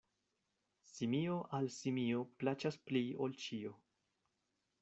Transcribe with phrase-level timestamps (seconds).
[0.91, 3.79] Simio al simio plaĉas pli ol ĉio.